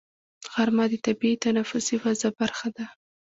غرمه 0.53 0.85
د 0.91 0.93
طبیعي 1.05 1.35
تنفسي 1.45 1.95
فضا 2.03 2.29
برخه 2.39 2.67
ده 2.75 2.85